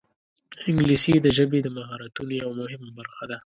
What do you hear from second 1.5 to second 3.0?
د مهارتونو یوه مهمه